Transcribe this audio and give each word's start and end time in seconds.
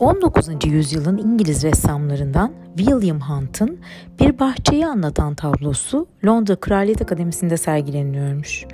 19. 0.00 0.48
yüzyılın 0.64 1.18
İngiliz 1.18 1.64
ressamlarından 1.64 2.52
William 2.76 3.20
Hunt'ın 3.20 3.78
bir 4.20 4.38
bahçeyi 4.38 4.86
anlatan 4.86 5.34
tablosu 5.34 6.06
Londra 6.24 6.56
Kraliyet 6.56 7.02
Akademisi'nde 7.02 7.56
sergileniyormuş. 7.56 8.64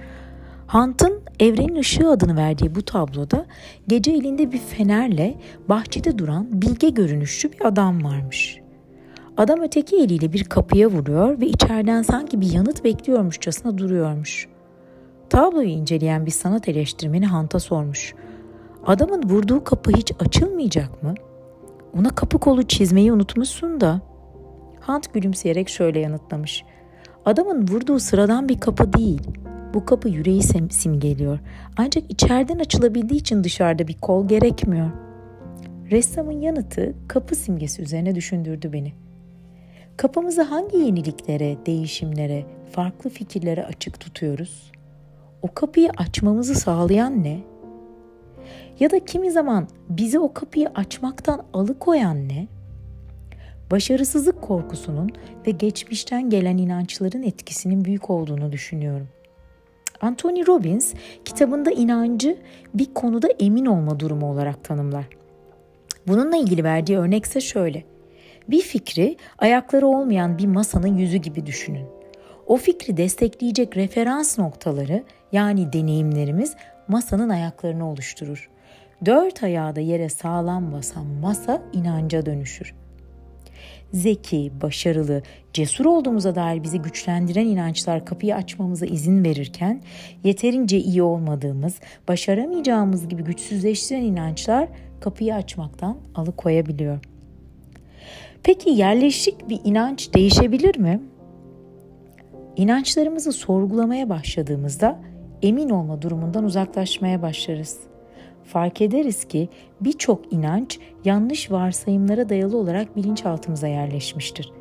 Hunt'ın 0.67 1.21
Evrenin 1.41 1.75
Işığı 1.75 2.11
adını 2.11 2.37
verdiği 2.37 2.75
bu 2.75 2.83
tabloda 2.83 3.47
gece 3.89 4.13
elinde 4.13 4.53
bir 4.53 4.59
fenerle 4.59 5.37
bahçede 5.69 6.19
duran 6.19 6.47
bilge 6.53 6.89
görünüşlü 6.89 7.53
bir 7.53 7.67
adam 7.67 8.05
varmış. 8.05 8.61
Adam 9.37 9.61
öteki 9.61 9.97
eliyle 9.97 10.33
bir 10.33 10.45
kapıya 10.45 10.89
vuruyor 10.89 11.41
ve 11.41 11.47
içeriden 11.47 12.03
sanki 12.03 12.41
bir 12.41 12.53
yanıt 12.53 12.85
bekliyormuşçasına 12.85 13.79
duruyormuş. 13.79 14.49
Tabloyu 15.31 15.69
inceleyen 15.69 16.27
bir 16.27 16.31
sanat 16.31 16.69
eleştirmeni 16.69 17.27
Hunt'a 17.27 17.61
sormuş. 17.61 18.15
Adamın 18.87 19.23
vurduğu 19.23 19.65
kapı 19.65 19.91
hiç 19.91 20.13
açılmayacak 20.21 21.03
mı? 21.03 21.15
Ona 21.99 22.11
kapı 22.11 22.39
kolu 22.39 22.63
çizmeyi 22.63 23.13
unutmuşsun 23.13 23.81
da. 23.81 24.01
Hunt 24.81 25.15
gülümseyerek 25.15 25.69
şöyle 25.69 26.01
yanıtlamış. 26.01 26.65
Adamın 27.25 27.69
vurduğu 27.69 27.99
sıradan 27.99 28.49
bir 28.49 28.61
kapı 28.61 28.93
değil. 28.93 29.23
Bu 29.75 29.85
kapı 29.85 30.09
yüreği 30.09 30.43
simgeliyor. 30.71 31.39
Ancak 31.77 32.11
içeriden 32.11 32.59
açılabildiği 32.59 33.21
için 33.21 33.45
dışarıda 33.45 33.89
bir 33.89 33.99
kol 33.99 34.29
gerekmiyor. 34.29 34.91
Ressamın 35.91 36.41
yanıtı 36.41 36.95
kapı 37.09 37.35
simgesi 37.35 37.83
üzerine 37.83 38.15
düşündürdü 38.15 38.73
beni. 38.73 38.93
Kapımızı 39.97 40.43
hangi 40.43 40.77
yeniliklere, 40.77 41.57
değişimlere, 41.67 42.47
farklı 42.73 43.11
fikirlere 43.11 43.65
açık 43.65 44.01
tutuyoruz? 44.01 44.73
O 45.43 45.55
kapıyı 45.55 45.91
açmamızı 45.97 46.55
sağlayan 46.55 47.25
ne? 47.25 47.56
Ya 48.81 48.91
da 48.91 49.05
kimi 49.05 49.31
zaman 49.31 49.69
bizi 49.89 50.19
o 50.19 50.33
kapıyı 50.33 50.69
açmaktan 50.75 51.43
alıkoyan 51.53 52.29
ne? 52.29 52.47
Başarısızlık 53.71 54.43
korkusunun 54.43 55.11
ve 55.47 55.51
geçmişten 55.51 56.31
gelen 56.31 56.59
inançların 56.59 57.23
etkisinin 57.23 57.85
büyük 57.85 58.11
olduğunu 58.11 58.53
düşünüyorum. 58.53 59.09
Anthony 60.01 60.47
Robbins 60.47 60.95
kitabında 61.25 61.71
inancı 61.71 62.39
bir 62.75 62.95
konuda 62.95 63.29
emin 63.41 63.67
olma 63.67 64.01
durumu 64.01 64.31
olarak 64.31 64.65
tanımlar. 64.65 65.05
Bununla 66.07 66.37
ilgili 66.37 66.65
verdiği 66.65 66.99
örnekse 66.99 67.41
şöyle. 67.41 67.85
Bir 68.49 68.61
fikri 68.61 69.17
ayakları 69.39 69.87
olmayan 69.87 70.39
bir 70.39 70.47
masanın 70.47 70.97
yüzü 70.97 71.17
gibi 71.17 71.47
düşünün. 71.47 71.87
O 72.47 72.57
fikri 72.57 72.97
destekleyecek 72.97 73.77
referans 73.77 74.39
noktaları 74.39 75.05
yani 75.33 75.73
deneyimlerimiz 75.73 76.57
masanın 76.89 77.29
ayaklarını 77.29 77.91
oluşturur. 77.91 78.51
Dört 79.05 79.43
ayağı 79.43 79.77
da 79.77 79.81
yere 79.81 80.09
sağlam 80.09 80.73
basan 80.73 81.07
masa 81.07 81.63
inanca 81.73 82.27
dönüşür. 82.27 82.75
Zeki, 83.93 84.53
başarılı, 84.63 85.23
cesur 85.53 85.85
olduğumuza 85.85 86.35
dair 86.35 86.63
bizi 86.63 86.83
güçlendiren 86.83 87.47
inançlar 87.47 88.07
kapıyı 88.07 88.35
açmamıza 88.35 88.87
izin 88.87 89.25
verirken, 89.25 89.83
yeterince 90.25 90.79
iyi 90.79 91.03
olmadığımız, 91.03 91.81
başaramayacağımız 92.09 93.09
gibi 93.09 93.23
güçsüzleştiren 93.23 94.03
inançlar 94.03 94.69
kapıyı 95.01 95.35
açmaktan 95.35 95.99
alıkoyabiliyor. 96.15 96.99
Peki 98.43 98.71
yerleşik 98.71 99.49
bir 99.49 99.61
inanç 99.65 100.15
değişebilir 100.15 100.79
mi? 100.79 101.01
İnançlarımızı 102.57 103.33
sorgulamaya 103.33 104.09
başladığımızda 104.09 105.01
emin 105.43 105.71
olma 105.71 106.03
durumundan 106.03 106.45
uzaklaşmaya 106.45 107.23
başlarız. 107.23 107.79
Fark 108.47 108.81
ederiz 108.81 109.25
ki 109.25 109.49
birçok 109.81 110.33
inanç 110.33 110.79
yanlış 111.05 111.51
varsayımlara 111.51 112.29
dayalı 112.29 112.57
olarak 112.57 112.97
bilinçaltımıza 112.97 113.69
yerleşmiştir. 113.69 114.53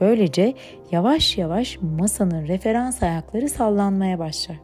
Böylece 0.00 0.54
yavaş 0.90 1.38
yavaş 1.38 1.78
masanın 1.82 2.48
referans 2.48 3.02
ayakları 3.02 3.48
sallanmaya 3.48 4.18
başlar. 4.18 4.56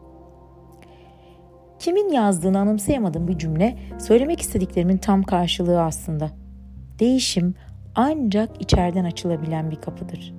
Kimin 1.78 2.12
yazdığını 2.12 2.58
anımsayamadığım 2.58 3.28
bir 3.28 3.38
cümle 3.38 3.78
söylemek 3.98 4.40
istediklerimin 4.40 4.98
tam 4.98 5.22
karşılığı 5.22 5.82
aslında. 5.82 6.30
Değişim 6.98 7.54
ancak 7.94 8.62
içeriden 8.62 9.04
açılabilen 9.04 9.70
bir 9.70 9.76
kapıdır. 9.76 10.34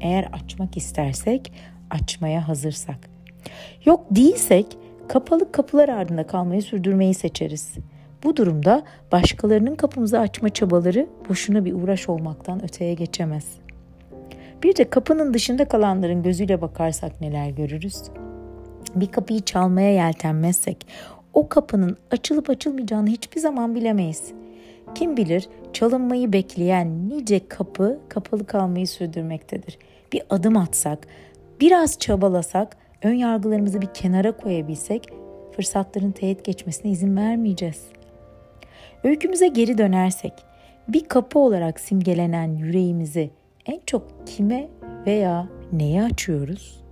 Eğer 0.00 0.28
açmak 0.32 0.76
istersek, 0.76 1.52
açmaya 1.90 2.48
hazırsak. 2.48 3.10
Yok 3.84 4.06
değilsek 4.10 4.66
kapalı 5.08 5.52
kapılar 5.52 5.88
ardında 5.88 6.26
kalmayı 6.26 6.62
sürdürmeyi 6.62 7.14
seçeriz. 7.14 7.74
Bu 8.24 8.36
durumda 8.36 8.82
başkalarının 9.12 9.74
kapımızı 9.74 10.20
açma 10.20 10.48
çabaları 10.48 11.06
boşuna 11.28 11.64
bir 11.64 11.72
uğraş 11.72 12.08
olmaktan 12.08 12.64
öteye 12.64 12.94
geçemez. 12.94 13.44
Bir 14.62 14.76
de 14.76 14.90
kapının 14.90 15.34
dışında 15.34 15.68
kalanların 15.68 16.22
gözüyle 16.22 16.60
bakarsak 16.60 17.20
neler 17.20 17.50
görürüz? 17.50 18.02
Bir 18.94 19.06
kapıyı 19.06 19.40
çalmaya 19.40 19.92
yeltenmezsek 19.92 20.86
o 21.34 21.48
kapının 21.48 21.96
açılıp 22.10 22.50
açılmayacağını 22.50 23.08
hiçbir 23.08 23.40
zaman 23.40 23.74
bilemeyiz. 23.74 24.32
Kim 24.94 25.16
bilir 25.16 25.48
çalınmayı 25.72 26.32
bekleyen 26.32 27.08
nice 27.08 27.48
kapı 27.48 27.98
kapalı 28.08 28.46
kalmayı 28.46 28.86
sürdürmektedir. 28.86 29.78
Bir 30.12 30.22
adım 30.30 30.56
atsak, 30.56 31.06
biraz 31.60 31.98
çabalasak 31.98 32.76
ön 33.02 33.12
yargılarımızı 33.14 33.80
bir 33.80 33.94
kenara 33.94 34.36
koyabilsek 34.36 35.08
fırsatların 35.56 36.10
teğet 36.10 36.44
geçmesine 36.44 36.90
izin 36.90 37.16
vermeyeceğiz. 37.16 37.82
Öykümüze 39.04 39.48
geri 39.48 39.78
dönersek 39.78 40.32
bir 40.88 41.04
kapı 41.04 41.38
olarak 41.38 41.80
simgelenen 41.80 42.54
yüreğimizi 42.54 43.30
en 43.66 43.80
çok 43.86 44.26
kime 44.26 44.68
veya 45.06 45.48
neye 45.72 46.02
açıyoruz? 46.02 46.84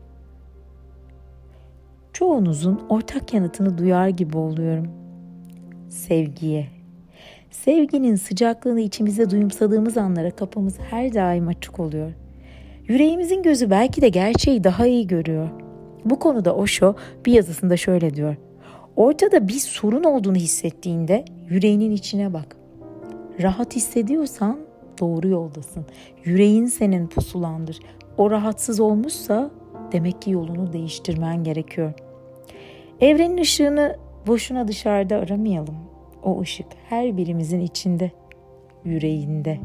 Çoğunuzun 2.12 2.82
ortak 2.88 3.34
yanıtını 3.34 3.78
duyar 3.78 4.08
gibi 4.08 4.36
oluyorum. 4.36 4.88
Sevgiye. 5.88 6.66
Sevginin 7.50 8.16
sıcaklığını 8.16 8.80
içimizde 8.80 9.30
duyumsadığımız 9.30 9.96
anlara 9.96 10.30
kapımız 10.30 10.78
her 10.90 11.14
daim 11.14 11.48
açık 11.48 11.80
oluyor. 11.80 12.12
Yüreğimizin 12.88 13.42
gözü 13.42 13.70
belki 13.70 14.00
de 14.00 14.08
gerçeği 14.08 14.64
daha 14.64 14.86
iyi 14.86 15.06
görüyor. 15.06 15.65
Bu 16.10 16.18
konuda 16.18 16.56
Osho 16.56 16.94
bir 17.26 17.32
yazısında 17.32 17.76
şöyle 17.76 18.14
diyor. 18.14 18.36
Ortada 18.96 19.48
bir 19.48 19.52
sorun 19.52 20.04
olduğunu 20.04 20.36
hissettiğinde 20.36 21.24
yüreğinin 21.48 21.90
içine 21.90 22.32
bak. 22.32 22.56
Rahat 23.42 23.76
hissediyorsan 23.76 24.58
doğru 25.00 25.28
yoldasın. 25.28 25.86
Yüreğin 26.24 26.66
senin 26.66 27.06
pusulandır. 27.06 27.80
O 28.18 28.30
rahatsız 28.30 28.80
olmuşsa 28.80 29.50
demek 29.92 30.22
ki 30.22 30.30
yolunu 30.30 30.72
değiştirmen 30.72 31.44
gerekiyor. 31.44 31.92
Evrenin 33.00 33.38
ışığını 33.38 33.96
boşuna 34.26 34.68
dışarıda 34.68 35.16
aramayalım. 35.16 35.76
O 36.22 36.40
ışık 36.40 36.66
her 36.88 37.16
birimizin 37.16 37.60
içinde, 37.60 38.10
yüreğinde. 38.84 39.60